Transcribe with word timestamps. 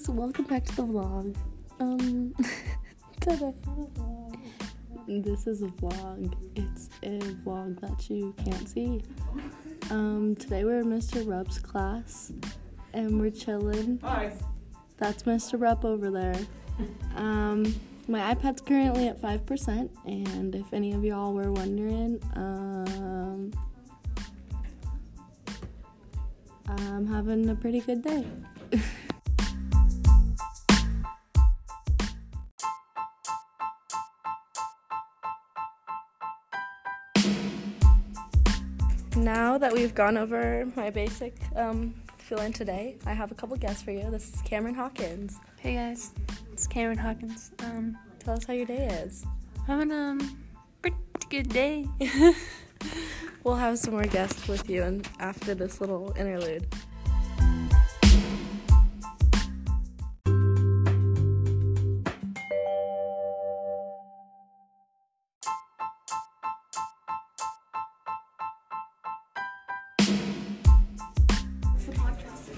guys, 0.00 0.08
welcome 0.08 0.44
back 0.44 0.64
to 0.64 0.76
the 0.76 0.82
vlog. 0.82 1.36
Um, 1.78 2.34
this 5.08 5.46
is 5.46 5.62
a 5.62 5.66
vlog. 5.66 6.32
It's 6.56 6.88
a 7.02 7.18
vlog 7.44 7.80
that 7.80 8.08
you 8.08 8.34
can't 8.44 8.68
see. 8.68 9.02
Um, 9.90 10.36
today 10.36 10.64
we're 10.64 10.80
in 10.80 10.86
Mr. 10.86 11.26
Rupp's 11.26 11.58
class 11.58 12.32
and 12.94 13.20
we're 13.20 13.30
chilling. 13.30 13.98
Hi. 14.02 14.32
That's 14.96 15.24
Mr. 15.24 15.60
Rupp 15.60 15.84
over 15.84 16.10
there. 16.10 16.36
Um, 17.16 17.74
my 18.08 18.34
iPad's 18.34 18.62
currently 18.62 19.08
at 19.08 19.20
5%, 19.20 19.88
and 20.06 20.54
if 20.54 20.72
any 20.72 20.92
of 20.92 21.04
y'all 21.04 21.34
were 21.34 21.52
wondering, 21.52 22.20
um, 22.34 23.52
I'm 26.66 27.06
having 27.06 27.48
a 27.50 27.54
pretty 27.54 27.80
good 27.80 28.02
day. 28.02 28.24
now 39.20 39.58
that 39.58 39.72
we've 39.72 39.94
gone 39.94 40.16
over 40.16 40.66
my 40.76 40.90
basic 40.90 41.34
um, 41.56 41.94
fill-in 42.18 42.52
today, 42.52 42.96
I 43.06 43.12
have 43.12 43.30
a 43.30 43.34
couple 43.34 43.56
guests 43.56 43.82
for 43.82 43.90
you. 43.90 44.10
This 44.10 44.32
is 44.32 44.40
Cameron 44.42 44.74
Hawkins. 44.74 45.38
Hey 45.58 45.74
guys, 45.74 46.12
it's 46.52 46.66
Cameron 46.66 46.98
Hawkins. 46.98 47.52
Um, 47.60 47.96
Tell 48.18 48.34
us 48.34 48.44
how 48.44 48.52
your 48.52 48.66
day 48.66 48.86
is. 48.86 49.24
having 49.66 49.90
a 49.90 50.18
pretty 50.82 50.96
good 51.28 51.48
day. 51.48 51.86
We'll 53.42 53.56
have 53.56 53.78
some 53.78 53.94
more 53.94 54.04
guests 54.04 54.46
with 54.48 54.68
you 54.68 54.82
and 54.82 55.08
after 55.18 55.54
this 55.54 55.80
little 55.80 56.12
interlude. 56.18 56.66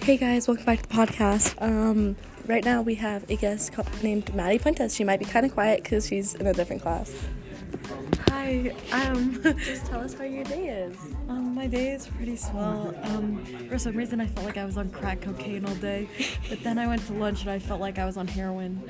Hey 0.03 0.17
guys, 0.17 0.49
welcome 0.49 0.65
back 0.67 0.83
to 0.83 0.89
the 0.89 0.95
podcast. 0.97 1.55
Um, 1.63 2.17
right 2.47 2.65
now 2.65 2.83
we 2.83 2.97
have 2.97 3.29
a 3.31 3.37
guest 3.37 3.73
named 4.03 4.35
Maddie 4.35 4.59
Puentes. 4.59 4.97
She 4.97 5.05
might 5.05 5.21
be 5.21 5.25
kind 5.25 5.47
of 5.47 5.53
quiet 5.53 5.85
because 5.85 6.09
she's 6.09 6.35
in 6.35 6.49
a 6.49 6.53
different 6.53 6.83
class. 6.83 7.15
Hi, 8.31 8.75
um, 8.91 9.41
Just 9.59 9.87
tell 9.87 10.01
us 10.01 10.15
how 10.15 10.25
your 10.25 10.43
day 10.43 10.71
is. 10.71 10.97
um, 11.29 11.55
my 11.55 11.69
day 11.69 11.93
is 11.93 12.09
pretty 12.09 12.35
swell. 12.35 12.93
Um, 13.05 13.45
for 13.69 13.79
some 13.79 13.95
reason, 13.95 14.21
I 14.21 14.27
felt 14.27 14.45
like 14.45 14.57
I 14.57 14.65
was 14.65 14.77
on 14.77 14.91
crack 14.91 15.21
cocaine 15.21 15.65
all 15.65 15.75
day, 15.77 16.09
but 16.49 16.61
then 16.65 16.79
I 16.79 16.89
went 16.89 17.07
to 17.07 17.13
lunch 17.13 17.43
and 17.43 17.51
I 17.51 17.61
felt 17.61 17.81
like 17.81 18.01
I 18.01 18.05
was 18.05 18.17
on 18.17 18.27
heroin. 18.27 18.83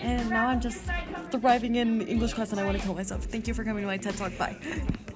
And 0.00 0.30
now 0.30 0.46
I'm 0.46 0.60
just 0.60 0.80
thriving 1.32 1.74
in 1.74 2.02
English 2.02 2.34
class 2.34 2.52
and 2.52 2.60
I 2.60 2.64
want 2.64 2.76
to 2.78 2.84
kill 2.84 2.94
myself. 2.94 3.24
Thank 3.24 3.48
you 3.48 3.54
for 3.54 3.64
coming 3.64 3.82
to 3.82 3.88
my 3.88 3.96
TED 3.96 4.16
Talk. 4.16 4.38
Bye. 4.38 4.56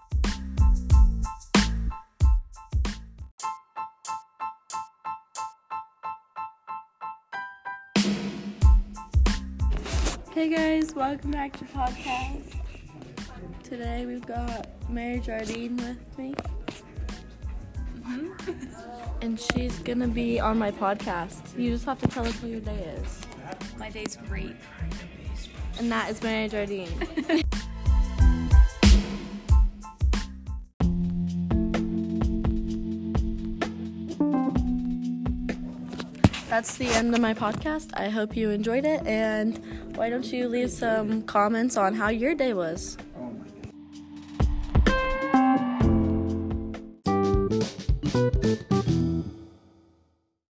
Hey 10.37 10.51
guys, 10.51 10.95
welcome 10.95 11.31
back 11.31 11.57
to 11.57 11.65
podcast. 11.65 12.61
Today 13.63 14.05
we've 14.05 14.27
got 14.27 14.69
Mary 14.91 15.19
Jardine 15.19 15.79
with 15.79 16.19
me. 16.19 16.35
Mm-hmm. 18.01 19.23
And 19.23 19.41
she's 19.41 19.79
gonna 19.79 20.09
be 20.09 20.39
on 20.39 20.59
my 20.59 20.71
podcast. 20.71 21.59
You 21.59 21.71
just 21.71 21.87
have 21.87 21.99
to 22.03 22.09
tell 22.09 22.27
us 22.27 22.39
how 22.39 22.49
your 22.49 22.61
day 22.61 22.97
is. 23.01 23.21
My 23.79 23.89
day's 23.89 24.19
great. 24.29 24.57
And 25.79 25.91
that 25.91 26.11
is 26.11 26.23
Mary 26.23 26.51
Jardine. 26.51 26.93
That's 36.49 36.77
the 36.77 36.87
end 36.87 37.13
of 37.13 37.21
my 37.21 37.35
podcast. 37.35 37.91
I 37.95 38.09
hope 38.09 38.37
you 38.37 38.51
enjoyed 38.51 38.85
it. 38.85 39.05
And 39.05 39.61
why 39.97 40.11
don't 40.11 40.25
you 40.33 40.49
leave 40.49 40.71
some 40.71 41.23
comments 41.23 41.77
on 41.77 41.95
how 41.95 42.09
your 42.09 42.35
day 42.37 42.55
was? 42.55 42.97